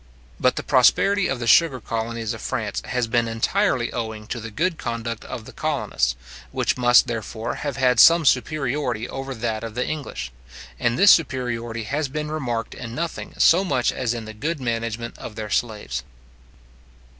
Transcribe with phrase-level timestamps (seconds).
[0.39, 4.49] But the prosperity of the sugar colonies of France has been entirely owing to the
[4.49, 6.15] good conduct of the colonists,
[6.51, 10.31] which must therefore have had some superiority over that of the English;
[10.79, 15.19] and this superiority has been remarked in nothing so much as in the good management
[15.19, 16.01] of their slaves.